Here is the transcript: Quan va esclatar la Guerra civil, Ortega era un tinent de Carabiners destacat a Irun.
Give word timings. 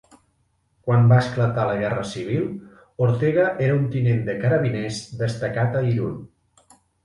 Quan 0.87 1.03
va 1.11 1.19
esclatar 1.23 1.65
la 1.71 1.75
Guerra 1.81 2.07
civil, 2.13 2.49
Ortega 3.09 3.47
era 3.69 3.77
un 3.83 3.87
tinent 3.99 4.27
de 4.33 4.39
Carabiners 4.43 5.01
destacat 5.23 5.81
a 5.85 5.89
Irun. 5.95 6.21